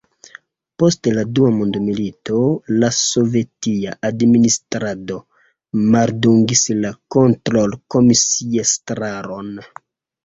[0.83, 2.39] Post la Dua mondmilito
[2.83, 5.19] la sovetia administrado
[5.97, 9.55] maldungis la kontrolkomisiestraron.